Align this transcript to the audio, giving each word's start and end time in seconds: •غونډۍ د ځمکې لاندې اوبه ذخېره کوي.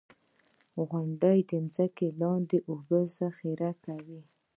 •غونډۍ 0.87 1.39
د 1.49 1.51
ځمکې 1.75 2.07
لاندې 2.21 2.57
اوبه 2.69 2.99
ذخېره 3.17 3.71
کوي. 3.85 4.21